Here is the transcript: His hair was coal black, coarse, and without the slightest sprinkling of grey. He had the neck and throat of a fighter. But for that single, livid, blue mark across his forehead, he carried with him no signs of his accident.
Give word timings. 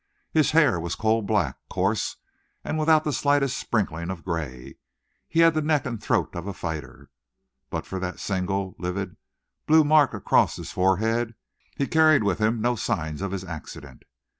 His 0.31 0.49
hair 0.49 0.79
was 0.79 0.95
coal 0.95 1.21
black, 1.21 1.57
coarse, 1.69 2.17
and 2.63 2.79
without 2.79 3.03
the 3.03 3.13
slightest 3.13 3.55
sprinkling 3.55 4.09
of 4.09 4.23
grey. 4.23 4.79
He 5.29 5.41
had 5.41 5.53
the 5.53 5.61
neck 5.61 5.85
and 5.85 6.01
throat 6.01 6.33
of 6.33 6.47
a 6.47 6.53
fighter. 6.55 7.11
But 7.69 7.85
for 7.85 7.99
that 7.99 8.19
single, 8.19 8.73
livid, 8.79 9.15
blue 9.67 9.83
mark 9.83 10.15
across 10.15 10.55
his 10.55 10.71
forehead, 10.71 11.35
he 11.77 11.85
carried 11.85 12.23
with 12.23 12.39
him 12.39 12.59
no 12.61 12.75
signs 12.75 13.21
of 13.21 13.31
his 13.31 13.43
accident. 13.43 14.01